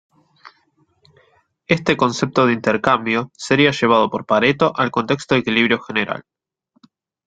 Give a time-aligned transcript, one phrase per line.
[1.67, 6.23] Este concepto de intercambio sería llevado por Pareto al contexto de equilibrio general.